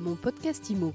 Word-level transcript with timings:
Mon 0.00 0.16
podcast 0.16 0.70
IMO. 0.70 0.94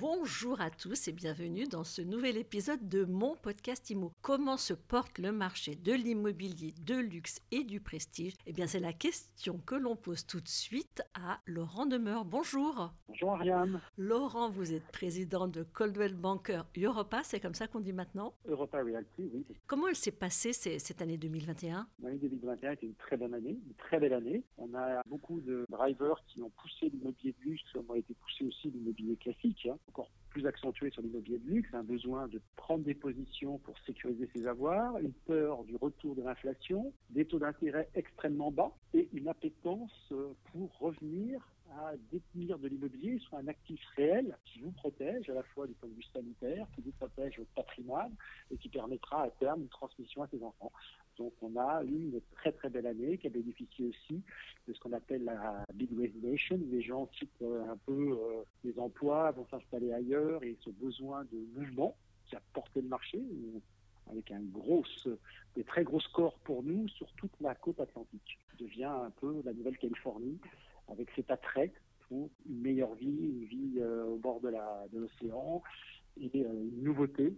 Bonjour 0.00 0.62
à 0.62 0.70
tous 0.70 1.08
et 1.08 1.12
bienvenue 1.12 1.66
dans 1.66 1.84
ce 1.84 2.00
nouvel 2.00 2.38
épisode 2.38 2.88
de 2.88 3.04
mon 3.04 3.36
podcast 3.36 3.90
IMO. 3.90 4.12
Comment 4.22 4.56
se 4.56 4.72
porte 4.72 5.18
le 5.18 5.30
marché 5.30 5.74
de 5.74 5.92
l'immobilier 5.92 6.72
de 6.86 6.94
luxe 6.94 7.42
et 7.50 7.64
du 7.64 7.80
prestige? 7.80 8.32
Eh 8.46 8.54
bien, 8.54 8.66
c'est 8.66 8.80
la 8.80 8.94
question 8.94 9.58
que 9.58 9.74
l'on 9.74 9.96
pose 9.96 10.24
tout 10.24 10.40
de 10.40 10.48
suite 10.48 11.02
à 11.12 11.40
Laurent 11.44 11.84
Demeur. 11.84 12.24
Bonjour. 12.24 12.94
Bonjour 13.08 13.32
Ariane. 13.32 13.78
Laurent, 13.98 14.48
vous 14.48 14.72
êtes 14.72 14.90
président 14.90 15.46
de 15.46 15.64
Coldwell 15.64 16.14
Banker 16.14 16.62
Europa, 16.78 17.20
c'est 17.22 17.38
comme 17.38 17.52
ça 17.52 17.66
qu'on 17.66 17.80
dit 17.80 17.92
maintenant? 17.92 18.32
Europa 18.46 18.78
Realty, 18.78 19.28
oui. 19.34 19.44
Comment 19.66 19.88
elle 19.88 19.96
s'est 19.96 20.12
passée 20.12 20.54
cette 20.54 21.02
année 21.02 21.18
2021 21.18 21.86
L'année 22.02 22.16
2021 22.16 22.72
était 22.72 22.86
une 22.86 22.94
très 22.94 23.18
bonne 23.18 23.34
année, 23.34 23.50
une 23.66 23.74
très 23.74 24.00
belle 24.00 24.14
année. 24.14 24.42
On 24.56 24.72
a 24.72 25.02
beaucoup 25.04 25.40
de 25.42 25.66
drivers 25.68 26.24
qui 26.26 26.40
ont 26.40 26.50
poussé 26.56 26.88
l'immobilier 26.88 27.34
de 27.38 27.50
luxe, 27.50 27.62
comme 27.74 27.90
ont 27.90 27.94
été 27.94 28.14
poussé 28.14 28.46
aussi 28.46 28.70
l'immobilier 28.70 29.16
classique. 29.16 29.68
Encore 29.90 30.10
plus 30.28 30.46
accentué 30.46 30.90
sur 30.90 31.02
l'immobilier 31.02 31.38
de 31.38 31.50
luxe, 31.50 31.68
un 31.74 31.82
besoin 31.82 32.28
de 32.28 32.40
prendre 32.54 32.84
des 32.84 32.94
positions 32.94 33.58
pour 33.58 33.76
sécuriser 33.80 34.30
ses 34.32 34.46
avoirs, 34.46 34.96
une 34.98 35.12
peur 35.12 35.64
du 35.64 35.74
retour 35.74 36.14
de 36.14 36.22
l'inflation, 36.22 36.92
des 37.10 37.24
taux 37.24 37.40
d'intérêt 37.40 37.88
extrêmement 37.96 38.52
bas 38.52 38.72
et 38.94 39.08
une 39.12 39.26
appétence 39.26 39.90
euh, 40.12 40.32
pour 40.52 40.70
revenir 40.78 41.44
à 41.78 41.94
détenir 42.10 42.58
de 42.58 42.68
l'immobilier 42.68 43.18
soit 43.18 43.38
un 43.38 43.48
actif 43.48 43.80
réel 43.96 44.36
qui 44.44 44.60
vous 44.60 44.72
protège 44.72 45.28
à 45.30 45.34
la 45.34 45.42
fois 45.42 45.66
du 45.66 45.74
point 45.74 45.88
de 45.88 45.94
vue 45.94 46.02
sanitaire, 46.02 46.66
qui 46.74 46.82
vous 46.82 46.92
protège 46.92 47.38
votre 47.38 47.50
patrimoine 47.50 48.12
et 48.50 48.56
qui 48.56 48.68
permettra 48.68 49.22
à 49.24 49.30
terme 49.30 49.62
une 49.62 49.68
transmission 49.68 50.22
à 50.22 50.28
ses 50.28 50.42
enfants. 50.42 50.72
Donc 51.16 51.32
on 51.42 51.56
a 51.56 51.82
eu 51.84 51.88
une 51.88 52.20
très 52.32 52.52
très 52.52 52.70
belle 52.70 52.86
année 52.86 53.18
qui 53.18 53.26
a 53.26 53.30
bénéficié 53.30 53.86
aussi 53.86 54.22
de 54.66 54.72
ce 54.72 54.80
qu'on 54.80 54.92
appelle 54.92 55.24
la 55.24 55.64
Big 55.74 55.90
Resignation. 55.98 56.58
Les 56.70 56.82
gens 56.82 57.06
quittent 57.06 57.42
euh, 57.42 57.70
un 57.70 57.76
peu 57.76 58.12
euh, 58.12 58.42
les 58.64 58.78
emplois, 58.78 59.30
vont 59.32 59.46
s'installer 59.50 59.92
ailleurs 59.92 60.42
et 60.42 60.56
ce 60.60 60.70
besoin 60.70 61.24
de 61.24 61.38
mouvement 61.54 61.96
qui 62.26 62.36
a 62.36 62.40
porté 62.52 62.80
le 62.80 62.88
marché 62.88 63.20
avec 64.10 64.30
un 64.30 64.40
gros, 64.40 64.84
des 65.54 65.64
très 65.64 65.84
gros 65.84 66.00
scores 66.00 66.38
pour 66.40 66.62
nous 66.62 66.88
sur 66.88 67.10
toute 67.12 67.32
la 67.40 67.54
côte 67.54 67.80
atlantique. 67.80 68.38
devient 68.58 68.84
un 68.84 69.10
peu 69.10 69.42
la 69.44 69.52
Nouvelle-Californie 69.52 70.38
avec 70.90 71.10
cet 71.14 71.30
pour 72.08 72.30
une 72.48 72.60
meilleure 72.60 72.94
vie, 72.94 73.06
une 73.06 73.44
vie 73.44 73.78
euh, 73.80 74.04
au 74.04 74.16
bord 74.16 74.40
de 74.40 74.98
l'océan 74.98 75.62
et 76.20 76.30
une 76.34 76.82
nouveauté 76.82 77.34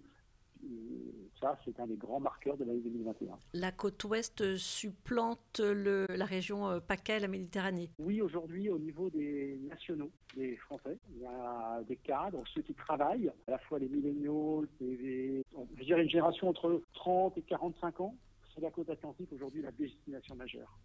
ça, 1.41 1.59
c'est 1.65 1.79
un 1.81 1.87
des 1.87 1.97
grands 1.97 2.21
marqueurs 2.21 2.57
de 2.57 2.65
l'année 2.65 2.81
2021. 2.81 3.37
La 3.55 3.73
côte 3.73 4.05
ouest 4.05 4.57
supplante 4.57 5.61
la 5.61 6.25
région 6.25 6.69
euh, 6.69 6.81
PACA 6.81 7.17
et 7.17 7.21
la 7.21 7.29
Méditerranée 7.29 7.91
Oui, 7.99 8.23
aujourd'hui, 8.23 8.69
au 8.71 8.79
niveau 8.79 9.11
des 9.11 9.59
nationaux, 9.69 10.11
des 10.37 10.57
Français, 10.57 10.99
il 11.11 11.23
y 11.23 11.27
a 11.27 11.83
des 11.89 11.97
cadres, 11.97 12.43
ceux 12.55 12.63
qui 12.63 12.75
travaillent, 12.75 13.31
à 13.49 13.53
la 13.53 13.59
fois 13.59 13.79
les 13.79 13.89
milléniaux, 13.89 14.65
les, 14.81 15.45
je 15.77 15.85
dirais 15.85 16.03
une 16.03 16.11
génération 16.11 16.49
entre 16.49 16.81
30 16.95 17.37
et 17.39 17.43
45 17.43 18.01
ans. 18.01 18.15
C'est 18.55 18.61
la 18.61 18.71
côte 18.71 18.91
atlantique 18.91 19.33
aujourd'hui 19.33 19.63
la 19.63 19.73
destination 19.73 20.37
majeure 20.37 20.79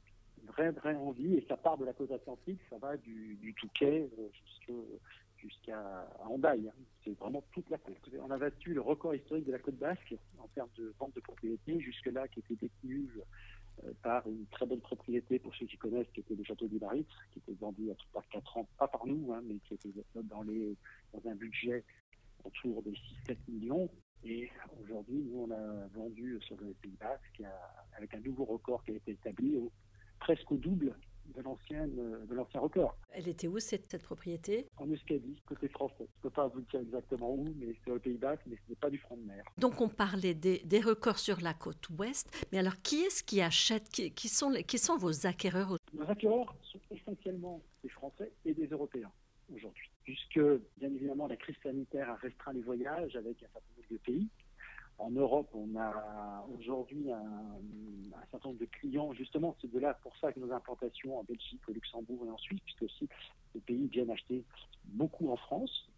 vraie, 0.45 0.71
vraie 0.71 0.95
envie, 0.95 1.35
et 1.35 1.45
ça 1.47 1.57
part 1.57 1.77
de 1.77 1.85
la 1.85 1.93
côte 1.93 2.11
atlantique, 2.11 2.59
ça 2.69 2.77
va 2.77 2.97
du, 2.97 3.35
du 3.35 3.53
Touquet 3.53 4.09
euh, 4.19 4.81
jusqu'à 5.37 6.07
Hendaye. 6.25 6.67
Hein. 6.67 6.73
C'est 7.03 7.17
vraiment 7.17 7.43
toute 7.53 7.69
la 7.69 7.77
côte. 7.77 7.97
On 8.21 8.31
a 8.31 8.37
battu 8.37 8.73
le 8.73 8.81
record 8.81 9.15
historique 9.15 9.45
de 9.45 9.51
la 9.51 9.59
côte 9.59 9.77
basque 9.77 10.15
en 10.39 10.47
termes 10.49 10.69
de 10.77 10.93
vente 10.99 11.15
de 11.15 11.21
propriété, 11.21 11.79
jusque-là 11.79 12.27
qui 12.27 12.39
était 12.39 12.55
détenu 12.55 13.09
euh, 13.83 13.91
par 14.01 14.27
une 14.27 14.45
très 14.47 14.65
bonne 14.65 14.81
propriété 14.81 15.39
pour 15.39 15.55
ceux 15.55 15.65
qui 15.65 15.77
connaissent, 15.77 16.09
qui 16.13 16.21
était 16.21 16.35
le 16.35 16.43
château 16.43 16.67
du 16.67 16.79
Baritz, 16.79 17.07
qui 17.31 17.39
était 17.39 17.53
vendu 17.59 17.91
à 17.91 17.95
tout 17.95 18.07
par 18.13 18.27
4 18.29 18.57
ans, 18.57 18.67
pas 18.77 18.87
par 18.87 19.05
nous, 19.05 19.33
hein, 19.33 19.41
mais 19.43 19.55
qui 19.67 19.75
était 19.75 19.93
dans, 20.15 20.41
les, 20.41 20.75
dans 21.13 21.29
un 21.29 21.35
budget 21.35 21.83
autour 22.43 22.81
des 22.83 22.93
6-7 23.27 23.37
millions. 23.47 23.89
Et 24.23 24.49
aujourd'hui, 24.81 25.23
nous, 25.29 25.47
on 25.47 25.51
a 25.51 25.87
vendu 25.93 26.39
sur 26.41 26.57
le 26.57 26.73
Pays 26.81 26.97
Basque 26.99 27.43
avec 27.95 28.13
un 28.15 28.19
nouveau 28.19 28.45
record 28.45 28.83
qui 28.83 28.91
a 28.91 28.95
été 28.95 29.11
établi 29.11 29.57
presque 30.19 30.51
au 30.51 30.57
double 30.57 30.95
de 31.35 31.41
l'ancien 31.41 31.87
de 31.87 32.33
l'ancien 32.33 32.59
record. 32.59 32.97
Elle 33.11 33.27
était 33.27 33.47
où 33.47 33.59
cette, 33.59 33.89
cette 33.89 34.03
propriété? 34.03 34.67
En 34.77 34.87
Euskadi, 34.87 35.41
côté 35.45 35.67
français. 35.67 35.95
Je 35.99 36.03
ne 36.03 36.21
peux 36.23 36.29
pas 36.29 36.47
vous 36.47 36.61
dire 36.61 36.79
exactement 36.79 37.31
où, 37.31 37.53
mais 37.57 37.75
c'est 37.83 37.91
au 37.91 37.99
Pays 37.99 38.17
Basque, 38.17 38.43
mais 38.47 38.55
ce 38.55 38.69
n'est 38.69 38.75
pas 38.75 38.89
du 38.89 38.97
front 38.97 39.17
de 39.17 39.23
mer. 39.23 39.43
Donc 39.57 39.81
on 39.81 39.89
parlait 39.89 40.33
des, 40.33 40.59
des, 40.59 40.79
records 40.79 41.19
sur 41.19 41.41
la 41.41 41.53
côte 41.53 41.89
ouest, 41.97 42.27
mais 42.51 42.59
alors 42.59 42.81
qui 42.81 43.01
est-ce 43.01 43.23
qui 43.23 43.41
achète 43.41 43.89
qui, 43.89 44.11
qui, 44.11 44.29
sont 44.29 44.49
les, 44.49 44.63
qui 44.63 44.77
sont 44.77 44.97
vos 44.97 45.25
acquéreurs 45.27 45.77
Nos 45.93 46.09
acquéreurs 46.09 46.55
sont 46.63 46.79
essentiellement 46.91 47.61
des 47.83 47.89
Français 47.89 48.31
et 48.45 48.53
des 48.53 48.67
Européens 48.67 49.11
aujourd'hui, 49.53 49.89
puisque 50.03 50.39
bien 50.77 50.89
évidemment 50.89 51.27
la 51.27 51.37
crise 51.37 51.55
sanitaire 51.63 52.09
a 52.09 52.15
restreint 52.15 52.53
les 52.53 52.61
voyages 52.61 53.15
avec 53.15 53.43
un 53.43 53.47
certain 53.53 53.67
nombre 53.75 53.89
de 53.91 53.97
pays. 53.97 54.27
En 54.97 55.11
Europe, 55.11 55.49
on 55.53 55.75
a 55.75 56.45
aujourd'hui 56.57 57.11
un, 57.11 58.21
certain 58.31 58.49
nombre 58.49 58.59
de 58.59 58.65
clients. 58.65 59.13
Justement, 59.13 59.55
c'est 59.61 59.71
de 59.71 59.79
là 59.79 59.93
pour 59.93 60.15
ça 60.17 60.33
que 60.33 60.39
nos 60.39 60.51
implantations 60.51 61.19
en 61.19 61.23
Belgique, 61.23 61.61
au 61.67 61.73
Luxembourg 61.73 62.25
et 62.25 62.29
en 62.29 62.37
Suisse, 62.37 62.59
puisque 62.65 62.83
aussi 62.83 63.07
les 63.53 63.61
pays 63.61 63.87
viennent 63.87 64.09
acheter 64.09 64.43
beaucoup 64.85 65.29
en 65.29 65.37
France. 65.37 65.89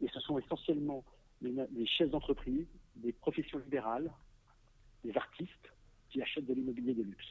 Et 0.00 0.08
ce 0.08 0.20
sont 0.20 0.38
essentiellement 0.38 1.04
les, 1.42 1.86
chefs 1.86 2.10
d'entreprise, 2.10 2.66
des 2.96 3.12
professions 3.12 3.58
libérales, 3.58 4.10
des 5.04 5.16
artistes 5.16 5.72
qui 6.10 6.22
achètent 6.22 6.46
de 6.46 6.54
l'immobilier 6.54 6.94
de 6.94 7.02
luxe. 7.02 7.26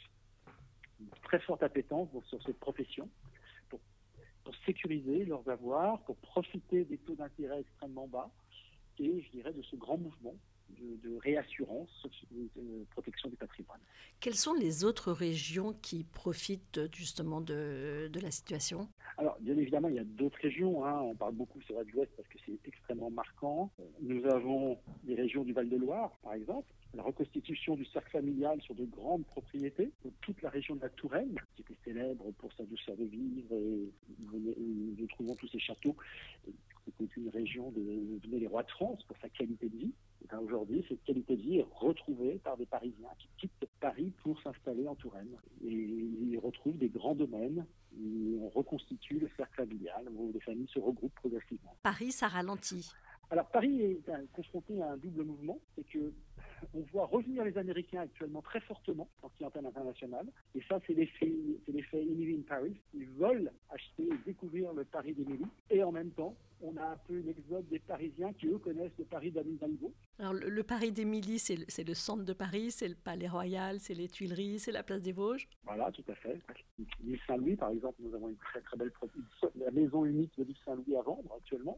Une 1.00 1.10
très 1.24 1.40
forte 1.40 1.64
appétence 1.64 2.10
sur 2.26 2.42
cette 2.44 2.60
profession 2.60 3.10
pour 4.44 4.56
sécuriser 4.66 5.26
leurs 5.26 5.50
avoirs, 5.50 6.00
pour 6.04 6.16
profiter 6.18 6.86
des 6.86 6.98
taux 7.00 7.16
d'intérêt 7.16 7.60
extrêmement 7.60 8.08
bas 8.08 8.32
et, 8.98 9.22
je 9.22 9.30
dirais, 9.32 9.52
de 9.52 9.62
ce 9.64 9.76
grand 9.76 9.98
mouvement 9.98 10.36
de, 10.70 11.18
réassurance, 11.18 12.08
de 12.32 12.86
protection 12.92 13.30
du 13.30 13.36
patrimoine. 13.36 13.80
Quelles 14.20 14.36
sont 14.36 14.54
les 14.54 14.84
autres 14.84 15.12
régions 15.12 15.74
qui 15.82 16.04
profitent 16.04 16.82
justement 16.94 17.42
de, 17.42 18.10
de 18.12 18.20
la 18.20 18.32
situation? 18.32 18.88
Alors, 19.18 19.38
bien 19.40 19.58
évidemment, 19.58 19.90
il 19.90 19.96
y 19.96 20.00
a 20.00 20.04
d'autres 20.04 20.40
régions. 20.42 20.86
Hein. 20.86 21.02
On 21.02 21.16
parle 21.16 21.34
beaucoup 21.34 21.62
sur 21.62 21.84
du 21.84 21.94
Ouest 21.94 22.12
parce 22.16 22.28
que 22.30 22.38
c'est 22.46 22.60
extrêmement 22.66 23.10
marquant. 23.10 23.72
Nous 24.02 24.26
avons 24.26 24.78
les 25.06 25.16
régions 25.16 25.44
du 25.44 25.54
Val-de-Loire, 25.54 26.12
par 26.22 26.34
exemple, 26.34 26.68
la 26.94 27.04
reconstitution 27.04 27.76
du 27.76 27.86
cercle 27.86 28.12
familial 28.12 28.62
sur 28.62 28.74
de 28.74 28.86
grandes 28.86 29.26
propriétés, 29.26 29.92
toute 30.22 30.42
la 30.42 30.50
région 30.50 30.76
de 30.76 30.82
la 30.82 30.90
Touraine, 30.90 31.36
qui 31.56 31.62
était 31.62 31.78
célèbre 31.84 32.32
pour 32.38 32.52
sa 32.54 32.64
douceur 32.64 32.96
de 32.96 33.04
vivre, 33.04 33.54
et 33.54 33.92
nous 34.98 35.08
trouvons 35.08 35.36
tous 35.36 35.48
ces 35.50 35.60
châteaux. 35.60 35.96
C'était 36.86 37.12
une 37.18 37.30
région 37.30 37.72
de, 37.72 38.20
de 38.28 38.38
les 38.38 38.48
rois 38.48 38.64
de 38.64 38.72
France 38.72 39.04
pour 39.04 39.18
sa 39.18 39.30
qualité 39.30 39.68
de 39.68 39.78
vie. 39.78 39.94
Ben, 40.38 40.44
aujourd'hui, 40.44 40.86
cette 40.88 41.04
qualité 41.04 41.36
de 41.36 41.42
vie 41.42 41.58
est 41.58 41.68
retrouvée 41.72 42.40
par 42.44 42.58
des 42.58 42.66
Parisiens 42.66 43.10
qui 43.18 43.28
quittent 43.38 43.70
Paris 43.80 44.12
pour 44.22 44.40
s'installer 44.42 44.88
en 44.88 44.96
Touraine. 44.96 45.36
Et 45.66 45.72
ils 45.72 46.38
retrouvent 46.38 46.78
des 46.78 46.90
grands 46.90 47.16
domaines, 47.16 47.66
on 48.00 48.50
reconstitue 48.50 49.18
le 49.20 49.30
cercle 49.36 49.56
familial 49.56 50.08
où 50.14 50.32
les 50.32 50.40
familles 50.42 50.68
se 50.72 50.80
regroupent 50.80 51.16
progressivement. 51.16 51.76
Paris, 51.82 52.12
ça 52.12 52.28
ralentit. 52.28 52.92
Alors 53.32 53.48
Paris 53.48 53.82
est 53.82 54.02
confronté 54.34 54.82
à 54.82 54.92
un 54.92 54.98
double 54.98 55.24
mouvement, 55.24 55.60
c'est 55.76 55.84
que 55.90 56.14
on 56.74 56.82
voit 56.92 57.06
revenir 57.06 57.44
les 57.44 57.58
Américains 57.58 58.02
actuellement 58.02 58.42
très 58.42 58.60
fortement 58.62 59.08
en 59.22 59.30
clientèle 59.30 59.66
internationale, 59.66 60.28
et 60.56 60.62
ça 60.68 60.80
c'est 60.86 60.94
l'effet, 60.94 61.32
c'est 61.66 61.72
l'effet 61.72 62.02
Emily 62.02 62.36
in 62.36 62.42
Paris. 62.48 62.76
Ils 62.94 63.10
veulent 63.10 63.52
acheter 63.70 64.04
et 64.04 64.18
découvrir 64.26 64.74
le 64.74 64.84
Paris 64.84 65.14
d'Emily, 65.14 65.46
et 65.70 65.84
en 65.84 65.92
même 65.92 66.12
temps, 66.12 66.36
on 66.62 66.76
a 66.78 66.84
un 66.84 66.98
peu 67.08 67.20
l'exode 67.20 67.68
des 67.68 67.80
Parisiens 67.80 68.34
qui 68.34 68.48
eux 68.48 68.58
connaissent 68.58 68.98
le 68.98 69.06
Paris 69.06 69.32
d'Amigo. 69.32 69.94
Alors 70.20 70.34
le, 70.34 70.64
Paris 70.64 70.92
d'Émilie, 70.92 71.40
c'est 71.40 71.56
le, 71.56 71.66
c'est 71.68 71.84
le 71.84 71.94
centre 71.94 72.24
de 72.24 72.34
Paris, 72.34 72.72
c'est 72.72 72.88
le 72.88 72.96
Palais 72.96 73.28
Royal, 73.28 73.80
c'est 73.80 73.94
les 73.94 74.08
Tuileries, 74.08 74.60
c'est 74.60 74.72
la 74.72 74.84
place 74.84 75.02
des 75.02 75.12
Vosges. 75.12 75.48
Voilà, 75.66 75.92
tout 75.92 76.04
à 76.08 76.16
fait. 76.16 76.40
L'île 77.04 77.20
Saint-Louis, 77.28 77.56
par 77.56 77.70
exemple, 77.70 77.98
nous 78.00 78.14
avons 78.16 78.30
une 78.30 78.38
très 78.38 78.62
très 78.62 78.78
belle 78.78 78.92
la 79.56 79.72
maison 79.72 80.06
unique 80.06 80.32
de 80.38 80.44
l'île 80.44 80.56
Saint-Louis 80.66 80.96
à 80.96 81.02
vendre 81.02 81.32
actuellement 81.36 81.78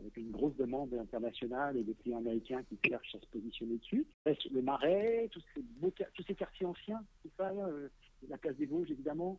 avec 0.00 0.16
une 0.16 0.30
grosse 0.30 0.56
demande 0.56 0.92
internationale 0.94 1.76
et 1.76 1.82
des 1.82 1.94
clients 1.94 2.18
américains 2.18 2.62
qui 2.64 2.78
cherchent 2.86 3.14
à 3.14 3.20
se 3.20 3.26
positionner 3.26 3.78
dessus. 3.78 4.06
Le 4.24 4.62
Marais, 4.62 5.28
tous 5.30 5.42
ces, 5.54 5.62
tous 6.14 6.22
ces 6.26 6.34
quartiers 6.34 6.66
anciens, 6.66 7.02
tout 7.22 7.30
ça, 7.36 7.50
euh, 7.50 7.88
la 8.28 8.38
place 8.38 8.56
des 8.56 8.66
Vosges 8.66 8.90
évidemment, 8.90 9.38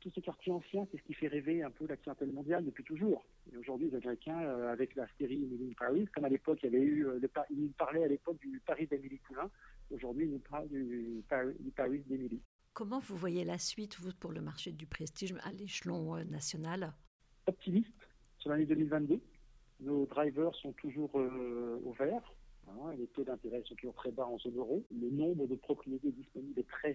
tous 0.00 0.10
ces 0.14 0.20
quartiers 0.20 0.52
anciens, 0.52 0.86
c'est 0.90 0.98
ce 0.98 1.02
qui 1.02 1.14
fait 1.14 1.28
rêver 1.28 1.62
un 1.62 1.70
peu 1.70 1.86
la 1.86 1.96
clientèle 1.96 2.30
mondiale 2.30 2.64
depuis 2.64 2.84
toujours. 2.84 3.26
Et 3.52 3.56
aujourd'hui, 3.56 3.90
les 3.90 3.96
Américains, 3.96 4.40
euh, 4.40 4.72
avec 4.72 4.94
la 4.94 5.06
série 5.18 5.42
Emily 5.42 5.70
in 5.70 5.74
Paris, 5.76 6.06
comme 6.14 6.24
à 6.24 6.28
l'époque, 6.28 6.60
il 6.62 6.72
y 6.72 6.76
avait 6.76 6.84
eu, 6.84 7.06
euh, 7.06 7.18
le, 7.20 7.30
ils 7.50 7.62
nous 7.62 7.72
parlaient 7.76 8.04
à 8.04 8.08
l'époque 8.08 8.38
du 8.40 8.60
Paris 8.64 8.86
d'Emily 8.86 9.18
Poulain. 9.26 9.50
Aujourd'hui, 9.90 10.26
ils 10.26 10.32
nous 10.32 10.38
parlent 10.38 10.68
du 10.68 11.24
Paris, 11.28 11.54
du 11.58 11.70
Paris 11.70 12.02
d'Emily. 12.06 12.40
Comment 12.74 13.00
vous 13.00 13.16
voyez 13.16 13.44
la 13.44 13.58
suite, 13.58 13.98
vous, 13.98 14.12
pour 14.12 14.30
le 14.30 14.40
marché 14.40 14.70
du 14.70 14.86
prestige 14.86 15.34
à 15.42 15.52
l'échelon 15.52 16.24
national? 16.26 16.92
Optimiste 17.46 18.08
sur 18.38 18.50
l'année 18.50 18.66
2022. 18.66 19.20
Nos 19.80 20.06
drivers 20.06 20.54
sont 20.56 20.72
toujours 20.72 21.10
euh, 21.14 21.80
au 21.84 21.92
vert. 21.92 22.32
Hein, 22.68 22.94
les 22.98 23.06
taux 23.08 23.24
d'intérêt 23.24 23.62
sont 23.64 23.74
toujours 23.74 23.94
très 23.94 24.10
bas 24.10 24.26
en 24.26 24.38
zone 24.38 24.56
euro. 24.56 24.84
Le 24.90 25.10
nombre 25.10 25.46
de 25.46 25.54
propriétés 25.54 26.10
disponibles 26.10 26.60
est 26.60 26.68
très 26.68 26.94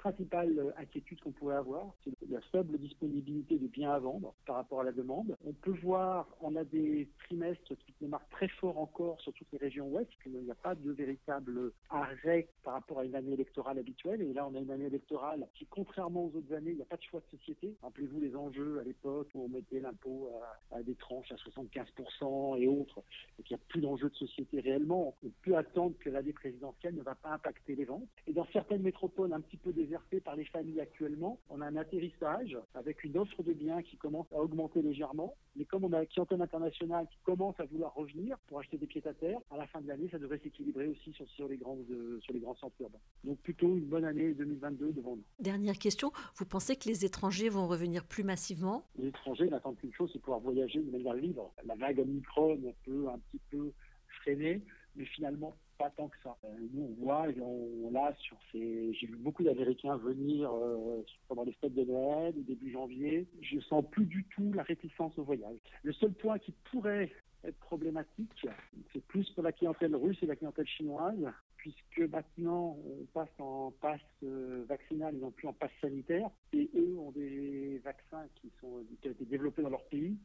principale 0.00 0.74
inquiétude 0.76 1.20
qu'on 1.20 1.32
pourrait 1.32 1.56
avoir, 1.56 1.94
c'est 2.04 2.12
la 2.28 2.40
faible 2.52 2.78
disponibilité 2.78 3.58
de 3.58 3.66
biens 3.66 3.92
à 3.92 3.98
vendre 3.98 4.34
par 4.46 4.56
rapport 4.56 4.80
à 4.80 4.84
la 4.84 4.92
demande. 4.92 5.36
On 5.44 5.52
peut 5.52 5.74
voir, 5.82 6.28
on 6.40 6.56
a 6.56 6.64
des 6.64 7.08
trimestres 7.24 7.76
qui 7.78 7.94
démarrent 8.00 8.28
très 8.30 8.48
fort 8.48 8.78
encore 8.78 9.20
sur 9.20 9.32
toutes 9.32 9.52
les 9.52 9.58
régions 9.58 9.88
ouest, 9.88 10.10
qu'il 10.22 10.32
n'y 10.32 10.50
a 10.50 10.54
pas 10.54 10.74
de 10.74 10.90
véritable 10.90 11.72
arrêt 11.90 12.48
par 12.62 12.74
rapport 12.74 13.00
à 13.00 13.04
une 13.04 13.14
année 13.14 13.32
électorale 13.32 13.78
habituelle. 13.78 14.22
Et 14.22 14.32
là, 14.32 14.46
on 14.46 14.54
a 14.54 14.60
une 14.60 14.70
année 14.70 14.86
électorale 14.86 15.46
qui, 15.54 15.66
contrairement 15.66 16.24
aux 16.24 16.36
autres 16.36 16.52
années, 16.54 16.70
il 16.70 16.76
n'y 16.76 16.82
a 16.82 16.86
pas 16.86 16.96
de 16.96 17.02
choix 17.02 17.20
de 17.20 17.38
société. 17.38 17.74
Rappelez-vous 17.82 18.20
les 18.20 18.36
enjeux 18.36 18.78
à 18.80 18.84
l'époque 18.84 19.28
où 19.34 19.44
on 19.44 19.48
mettait 19.48 19.80
l'impôt 19.80 20.30
à, 20.70 20.82
des 20.82 20.94
tranches 20.94 21.32
à 21.32 21.36
75% 21.36 22.58
et 22.58 22.66
autres. 22.66 22.96
Donc 22.96 23.50
il 23.50 23.52
n'y 23.52 23.60
a 23.60 23.64
plus 23.68 23.80
d'enjeux 23.80 24.08
de 24.08 24.16
société 24.16 24.59
réellement. 24.60 25.14
On 25.22 25.30
peut 25.42 25.56
attendre 25.56 25.94
que 25.98 26.10
l'année 26.10 26.32
présidentielle 26.32 26.94
ne 26.94 27.02
va 27.02 27.14
pas 27.14 27.32
impacter 27.32 27.74
les 27.74 27.84
ventes. 27.84 28.08
Et 28.26 28.32
dans 28.32 28.46
certaines 28.52 28.82
métropoles 28.82 29.32
un 29.32 29.40
petit 29.40 29.56
peu 29.56 29.72
désertées 29.72 30.20
par 30.20 30.36
les 30.36 30.44
familles 30.44 30.80
actuellement, 30.80 31.38
on 31.48 31.60
a 31.60 31.66
un 31.66 31.76
atterrissage 31.76 32.56
avec 32.74 33.04
une 33.04 33.18
offre 33.18 33.42
de 33.42 33.52
biens 33.52 33.82
qui 33.82 33.96
commence 33.96 34.26
à 34.32 34.40
augmenter 34.40 34.82
légèrement. 34.82 35.34
Mais 35.56 35.64
comme 35.64 35.84
on 35.84 35.92
a 35.92 36.00
une 36.02 36.08
clientèle 36.08 36.42
internationale 36.42 37.06
qui 37.10 37.18
commence 37.24 37.58
à 37.58 37.64
vouloir 37.64 37.94
revenir 37.94 38.38
pour 38.46 38.58
acheter 38.58 38.78
des 38.78 38.86
pieds 38.86 39.06
à 39.06 39.14
terre, 39.14 39.38
à 39.50 39.56
la 39.56 39.66
fin 39.66 39.80
de 39.80 39.88
l'année, 39.88 40.08
ça 40.10 40.18
devrait 40.18 40.40
s'équilibrer 40.42 40.88
aussi 40.88 41.12
sur, 41.12 41.28
sur, 41.30 41.48
les 41.48 41.56
grandes, 41.56 41.84
sur 42.20 42.32
les 42.32 42.40
grands 42.40 42.56
centres 42.56 42.80
urbains. 42.80 42.98
Donc 43.24 43.38
plutôt 43.38 43.76
une 43.76 43.86
bonne 43.86 44.04
année 44.04 44.32
2022 44.34 44.92
devant 44.92 45.16
nous. 45.16 45.24
Dernière 45.38 45.78
question, 45.78 46.12
vous 46.36 46.46
pensez 46.46 46.76
que 46.76 46.88
les 46.88 47.04
étrangers 47.04 47.48
vont 47.48 47.66
revenir 47.66 48.04
plus 48.04 48.24
massivement? 48.24 48.84
Les 48.98 49.08
étrangers 49.08 49.48
n'attendent 49.48 49.76
qu'une 49.76 49.92
chose, 49.92 50.10
c'est 50.12 50.18
pouvoir 50.20 50.40
voyager 50.40 50.80
de 50.80 50.90
manière 50.90 51.14
libre. 51.14 51.52
La 51.64 51.74
vague 51.74 52.00
Omicron 52.00 52.58
peut 52.84 53.08
un 53.08 53.18
petit 53.18 53.40
peu 53.50 53.72
freiner, 54.20 54.62
mais 54.96 55.04
finalement 55.04 55.54
pas 55.80 55.90
tant 55.90 56.08
que 56.08 56.16
ça. 56.22 56.36
Euh, 56.44 56.48
nous, 56.74 56.94
on 57.00 57.04
voit, 57.04 58.14
sur 58.18 58.36
ces. 58.52 58.92
J'ai 58.92 59.06
vu 59.06 59.16
beaucoup 59.16 59.42
d'Américains 59.42 59.96
venir 59.96 60.50
euh, 60.52 61.02
pendant 61.26 61.44
les 61.44 61.52
fêtes 61.52 61.74
de 61.74 61.84
Noël, 61.84 62.34
début 62.44 62.70
janvier. 62.70 63.26
Je 63.40 63.60
sens 63.60 63.84
plus 63.90 64.04
du 64.04 64.24
tout 64.24 64.52
la 64.52 64.62
réticence 64.62 65.18
au 65.18 65.22
voyage. 65.22 65.56
Le 65.82 65.92
seul 65.94 66.12
point 66.12 66.38
qui 66.38 66.52
pourrait 66.70 67.10
être 67.44 67.58
problématique, 67.60 68.46
c'est 68.92 69.02
plus 69.06 69.28
pour 69.30 69.42
la 69.42 69.52
clientèle 69.52 69.96
russe 69.96 70.18
et 70.22 70.26
la 70.26 70.36
clientèle 70.36 70.66
chinoise, 70.66 71.32
puisque 71.56 72.00
maintenant 72.00 72.76
on 72.86 73.06
passe 73.14 73.30
en 73.38 73.72
passe 73.80 74.00
euh, 74.22 74.64
vaccinal 74.68 75.14
et 75.14 75.18
non 75.18 75.30
plus 75.30 75.48
en 75.48 75.54
passe 75.54 75.70
sanitaire, 75.80 76.28
et 76.52 76.68
eux 76.74 76.98
ont 76.98 77.12
des 77.12 77.80
vaccins 77.82 78.26
qui, 78.34 78.52
sont, 78.60 78.84
qui 79.00 79.08
ont 79.08 79.12
été 79.12 79.24
développés 79.24 79.62
dans 79.62 79.70
leur 79.70 79.84
pays, 79.84 80.18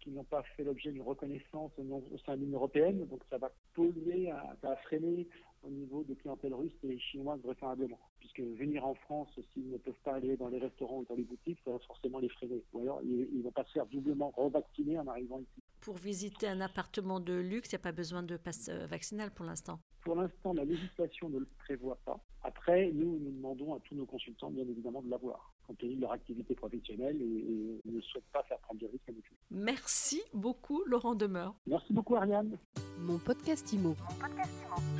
qui 0.00 0.10
n'ont 0.10 0.24
pas 0.24 0.42
fait 0.56 0.64
l'objet 0.64 0.90
d'une 0.90 1.02
reconnaissance 1.02 1.72
au 1.78 2.18
sein 2.26 2.36
de 2.36 2.40
l'Union 2.40 2.58
européenne. 2.58 3.06
Donc 3.06 3.22
ça 3.30 3.38
va 3.38 3.50
polluer, 3.74 4.30
ça 4.60 4.68
va 4.68 4.76
freiner 4.76 5.28
au 5.62 5.70
niveau 5.70 6.04
des 6.04 6.14
clientèles 6.16 6.54
russes 6.54 6.72
et 6.84 6.98
chinoises 6.98 7.40
vraisemblablement. 7.40 7.98
Puisque 8.20 8.40
venir 8.40 8.86
en 8.86 8.94
France, 8.94 9.28
s'ils 9.52 9.70
ne 9.70 9.78
peuvent 9.78 10.02
pas 10.04 10.14
aller 10.14 10.36
dans 10.36 10.48
les 10.48 10.58
restaurants 10.58 10.98
ou 10.98 11.04
dans 11.04 11.14
les 11.14 11.24
boutiques, 11.24 11.58
ça 11.64 11.72
va 11.72 11.78
forcément 11.80 12.18
les 12.18 12.28
freiner. 12.28 12.62
Ou 12.72 12.80
alors 12.80 13.00
ils 13.02 13.38
ne 13.38 13.42
vont 13.42 13.52
pas 13.52 13.64
se 13.64 13.72
faire 13.72 13.86
doublement 13.86 14.32
revacciner 14.36 14.98
en 14.98 15.06
arrivant 15.06 15.40
ici. 15.40 15.62
Pour 15.80 15.96
visiter 15.96 16.48
un 16.48 16.60
appartement 16.60 17.20
de 17.20 17.34
luxe, 17.34 17.70
il 17.70 17.76
n'y 17.76 17.80
a 17.80 17.82
pas 17.82 17.92
besoin 17.92 18.22
de 18.22 18.36
passe 18.36 18.68
euh, 18.68 18.86
vaccinal 18.86 19.30
pour 19.30 19.44
l'instant 19.44 19.80
Pour 20.02 20.16
l'instant, 20.16 20.52
la 20.52 20.64
législation 20.64 21.28
ne 21.28 21.38
le 21.38 21.48
prévoit 21.58 21.98
pas. 22.04 22.18
Après, 22.42 22.90
nous, 22.92 23.18
nous 23.18 23.30
demandons 23.30 23.74
à 23.74 23.80
tous 23.80 23.94
nos 23.94 24.06
consultants, 24.06 24.50
bien 24.50 24.64
évidemment, 24.64 25.02
de 25.02 25.10
l'avoir, 25.10 25.52
compte 25.66 25.78
tenu 25.78 25.96
de 25.96 26.00
leur 26.00 26.12
activité 26.12 26.54
professionnelle 26.54 27.20
et, 27.20 27.80
ne 27.84 28.00
souhaitent 28.00 28.30
pas 28.32 28.42
faire 28.44 28.58
prendre 28.58 28.80
des 28.80 28.86
risques 28.86 29.08
à 29.08 29.12
nous. 29.12 29.22
Merci 29.50 30.22
beaucoup, 30.32 30.82
Laurent 30.86 31.14
Demeur. 31.14 31.54
Merci 31.66 31.92
beaucoup, 31.92 32.16
Ariane. 32.16 32.58
Mon 32.98 33.18
podcast 33.18 33.72
IMO. 33.72 33.90
Mon 33.90 34.14
podcast 34.18 34.52
IMO. 34.66 34.97